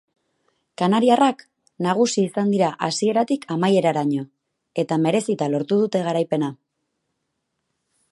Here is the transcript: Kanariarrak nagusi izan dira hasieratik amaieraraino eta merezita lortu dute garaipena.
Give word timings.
Kanariarrak 0.81 1.43
nagusi 1.87 2.23
izan 2.29 2.49
dira 2.53 2.69
hasieratik 2.87 3.45
amaieraraino 3.57 4.25
eta 4.85 4.97
merezita 5.05 5.51
lortu 5.57 5.79
dute 5.83 6.03
garaipena. 6.09 6.51